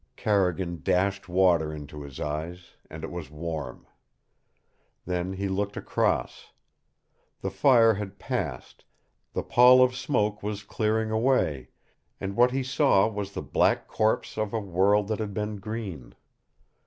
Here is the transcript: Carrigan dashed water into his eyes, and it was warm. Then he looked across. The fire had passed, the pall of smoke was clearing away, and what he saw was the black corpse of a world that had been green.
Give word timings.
Carrigan 0.15 0.79
dashed 0.81 1.29
water 1.29 1.71
into 1.71 2.01
his 2.01 2.19
eyes, 2.19 2.71
and 2.89 3.03
it 3.03 3.11
was 3.11 3.29
warm. 3.29 3.85
Then 5.05 5.33
he 5.33 5.47
looked 5.47 5.77
across. 5.77 6.51
The 7.41 7.51
fire 7.51 7.93
had 7.93 8.17
passed, 8.17 8.83
the 9.33 9.43
pall 9.43 9.83
of 9.83 9.95
smoke 9.95 10.41
was 10.41 10.63
clearing 10.63 11.11
away, 11.11 11.69
and 12.19 12.35
what 12.35 12.49
he 12.49 12.63
saw 12.63 13.07
was 13.07 13.33
the 13.33 13.43
black 13.43 13.87
corpse 13.87 14.39
of 14.39 14.55
a 14.55 14.59
world 14.59 15.07
that 15.09 15.19
had 15.19 15.35
been 15.35 15.57
green. 15.57 16.15